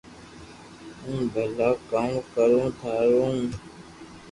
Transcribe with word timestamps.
ھون 1.01 1.19
ڀلا 1.33 1.69
ڪاو 1.91 2.13
ڪرو 2.33 2.63
ٿارو 2.79 3.25